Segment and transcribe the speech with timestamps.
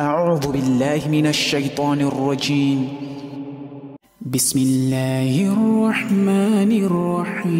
[0.00, 2.88] أعوذ بالله من الشيطان الرجيم.
[4.32, 7.52] بسم الله الرحمن الرحيم.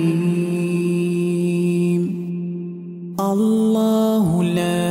[3.21, 4.89] الله لا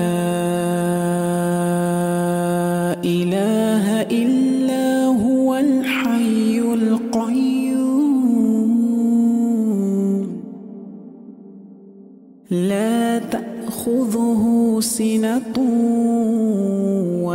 [3.02, 3.86] إله
[4.22, 4.88] إلا
[5.26, 8.72] هو الحي القيوم.
[12.52, 14.44] لا تأخذه
[14.82, 15.58] سنة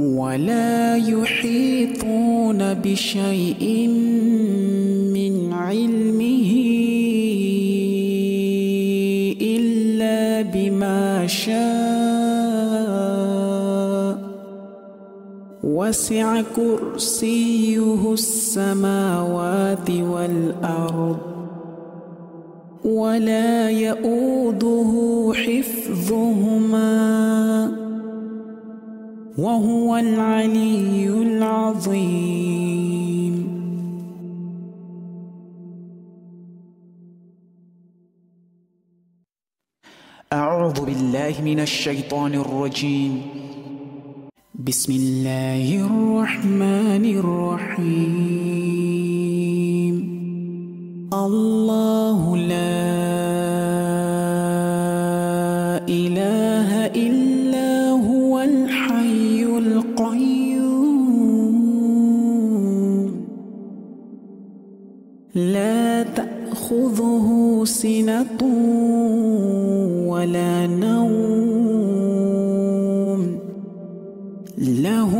[0.00, 3.88] ولا يحيطون بشيء
[5.14, 6.52] من علمه
[9.40, 11.60] إلا بما شاء.
[15.64, 21.18] وسع كرسيه السماوات والأرض
[22.84, 24.92] ولا يؤوده
[25.34, 26.90] حفظهما.
[29.40, 32.60] وهو العلي العظيم.
[40.32, 43.22] أعوذ بالله من الشيطان الرجيم.
[44.54, 48.50] بسم الله الرحمن الرحيم.
[51.12, 52.89] الله لا
[65.34, 68.42] لا تأخذه سنة
[70.06, 71.10] ولا نوم.
[74.58, 75.18] له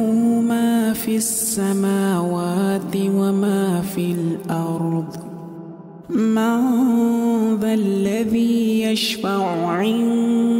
[0.48, 5.16] ما في السماوات وما في الأرض.
[6.10, 6.60] من
[7.56, 10.59] ذا الذي يشفع عنده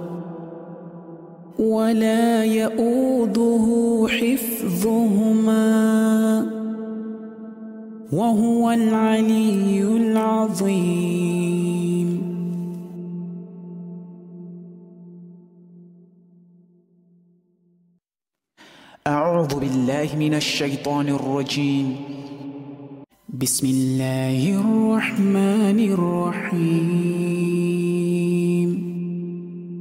[1.61, 3.65] ولا يؤوده
[4.09, 5.61] حفظهما.
[8.11, 11.21] وهو العلي العظيم.
[19.07, 21.95] أعوذ بالله من الشيطان الرجيم.
[23.29, 27.60] بسم الله الرحمن الرحيم.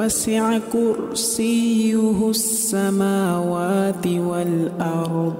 [0.00, 5.34] وسع كرسيه السماوات والأرض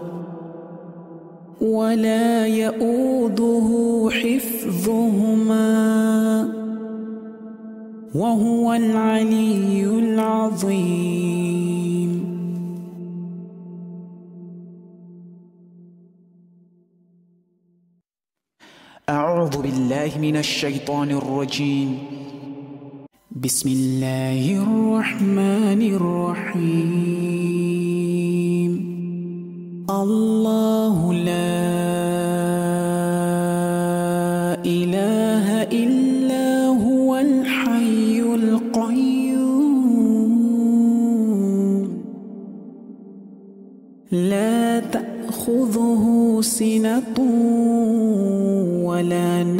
[1.60, 3.68] ولا يؤوده
[4.10, 5.70] حفظهما
[8.14, 11.30] وهو العلي العظيم.
[19.08, 22.19] أعوذ بالله من الشيطان الرجيم.
[23.36, 26.70] بسم الله الرحمن الرحيم
[29.90, 31.70] الله لا
[34.66, 39.70] إله إلا هو الحي القيوم
[44.12, 47.14] لا تأخذه سنة
[48.90, 49.59] ولا نوم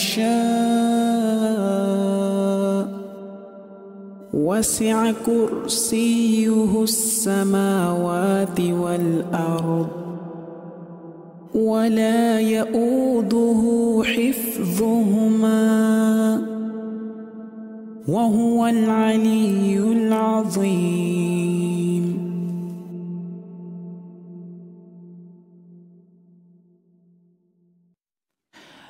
[0.00, 1.60] بما شاء
[4.34, 9.88] وسع كرسيه السماوات والأرض
[11.54, 13.62] ولا يؤوده
[14.04, 15.60] حفظهما.
[18.08, 21.49] وهو العلي العظيم.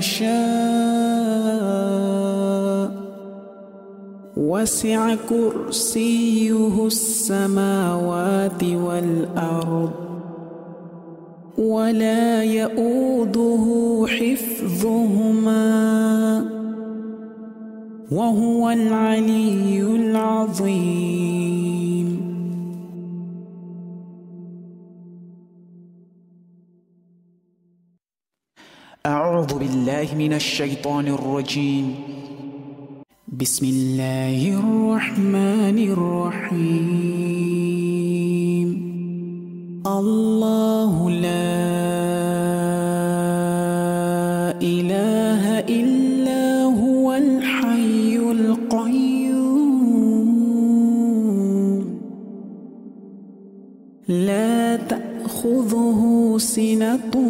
[0.00, 0.30] بما شاء
[4.36, 9.90] وسع كرسيه السماوات والأرض
[11.58, 13.66] ولا يؤوده
[14.06, 15.60] حفظهما.
[18.12, 21.39] وهو العلي العظيم.
[29.06, 31.94] أعوذ بالله من الشيطان الرجيم.
[33.32, 36.60] بسم الله الرحمن الرحيم.
[39.86, 41.80] الله لا
[44.60, 49.40] إله إلا هو الحي القيوم.
[54.08, 56.00] لا تأخذه
[56.36, 57.29] سنة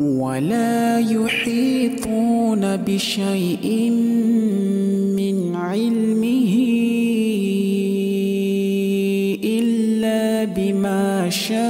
[0.00, 3.90] ولا يحيطون بشيء
[5.16, 6.54] من علمه
[9.44, 11.66] إلا بما شاء.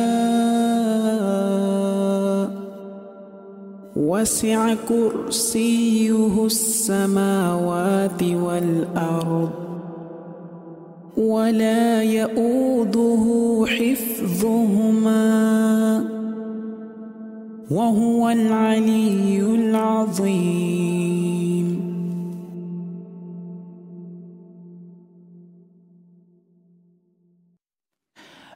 [3.97, 9.51] وسع كرسيه السماوات والأرض
[11.17, 13.25] ولا يؤوده
[13.67, 15.27] حفظهما.
[17.71, 20.87] وهو العلي العظيم.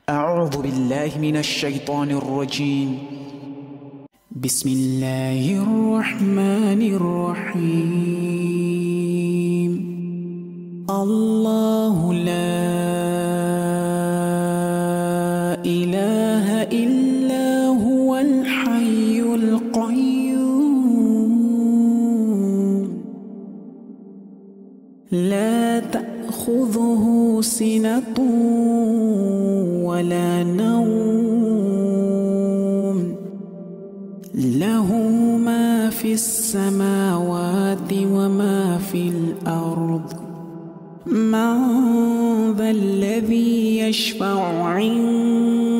[0.09, 2.99] أعوذ بالله من الشيطان الرجيم.
[4.31, 8.31] بسم الله الرحمن الرحيم.
[10.90, 12.80] الله لا
[25.12, 28.19] لا تأخذه سنة
[29.85, 31.00] ولا نوم.
[34.35, 34.95] له
[35.45, 40.12] ما في السماوات وما في الأرض.
[41.07, 41.57] من
[42.52, 45.80] ذا الذي يشفع عنده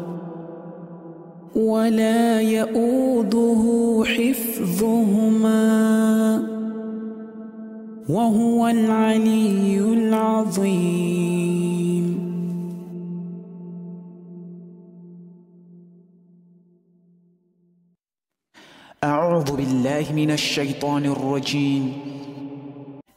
[1.55, 3.63] ولا يؤوده
[4.05, 5.61] حفظهما
[8.09, 11.21] وهو العلي العظيم.
[19.03, 21.93] أعوذ بالله من الشيطان الرجيم.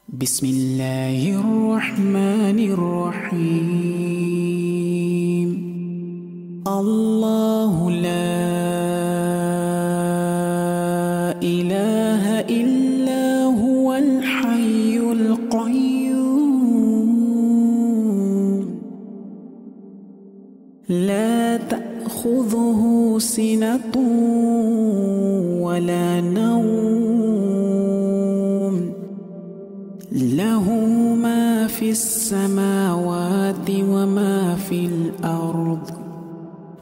[0.09, 4.44] بسم الله الرحمن الرحيم.
[6.69, 8.55] الله لا
[20.89, 23.97] لا تأخذه سنة
[25.61, 26.65] ولا نوم.
[30.13, 30.71] له
[31.23, 35.44] ما في السماوات وما في الأرض.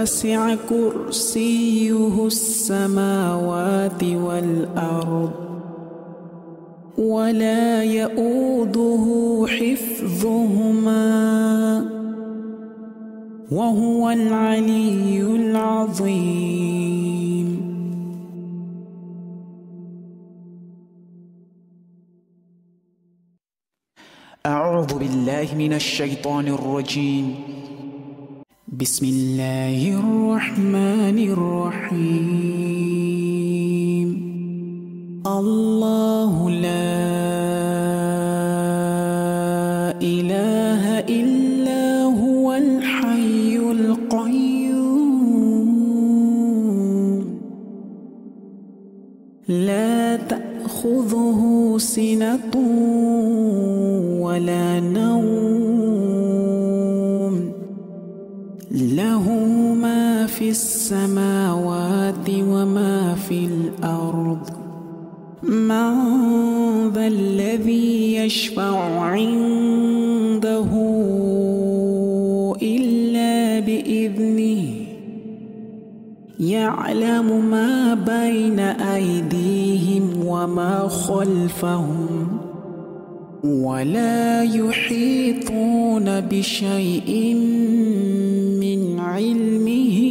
[0.00, 5.32] وسع كرسيه السماوات والأرض
[6.98, 9.04] ولا يؤوده
[9.48, 11.00] حفظهما
[13.52, 16.50] وهو العلي العظيم.
[24.46, 27.49] أعوذ بالله من الشيطان الرجيم.
[28.70, 31.98] بسم الله الرحمن الرحيم.
[35.26, 37.10] الله لا
[39.98, 45.10] إله إلا هو الحي القيوم.
[49.48, 52.54] لا تأخذه سنة
[63.30, 64.50] في الأرض
[65.42, 65.94] من
[66.90, 70.66] ذا الذي يشفع عنده
[72.62, 74.64] إلا بإذنه
[76.40, 82.26] يعلم ما بين أيديهم وما خلفهم
[83.44, 87.34] ولا يحيطون بشيء
[88.60, 90.09] من علمه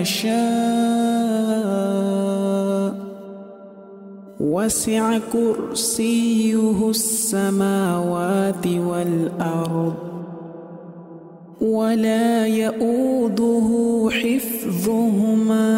[0.00, 0.40] بما شاء
[4.40, 9.94] وسع كرسيه السماوات والأرض.
[11.60, 13.68] ولا يؤوده
[14.10, 15.68] حفظهما.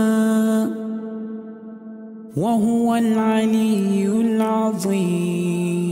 [2.37, 5.92] وهو العلي العظيم.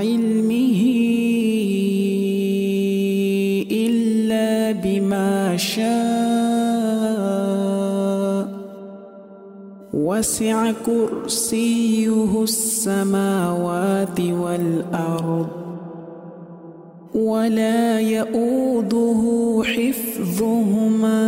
[0.00, 0.82] علمه
[3.70, 5.90] إلا بما شاء.
[9.94, 15.46] وسع كرسيه السماوات والأرض.
[17.14, 19.22] ولا يؤوده
[19.64, 21.20] حفظهما.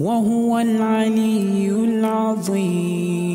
[0.00, 3.31] وهو العلي العظيم.